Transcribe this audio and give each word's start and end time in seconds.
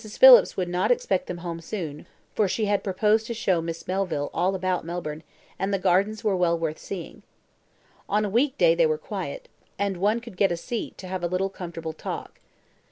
Phillips 0.03 0.57
would 0.57 0.67
not 0.67 0.89
expect 0.89 1.27
them 1.27 1.37
home 1.45 1.61
soon, 1.61 2.07
for 2.33 2.47
she 2.47 2.65
had 2.65 2.83
proposed 2.83 3.27
to 3.27 3.35
show 3.35 3.61
Miss 3.61 3.87
Melville 3.87 4.31
all 4.33 4.55
about 4.55 4.83
Melbourne; 4.83 5.21
and 5.59 5.71
the 5.71 5.77
gardens 5.77 6.23
were 6.23 6.35
well 6.35 6.57
worth 6.57 6.79
seeing. 6.79 7.21
On 8.09 8.25
a 8.25 8.29
week 8.29 8.57
day 8.57 8.73
they 8.73 8.87
were 8.87 8.97
quiet, 8.97 9.47
and 9.77 9.97
one 9.97 10.19
could 10.19 10.37
get 10.37 10.51
a 10.51 10.57
seat 10.57 10.97
to 10.97 11.07
have 11.07 11.23
a 11.23 11.27
little 11.27 11.49
comfortable 11.49 11.93
talk. 11.93 12.39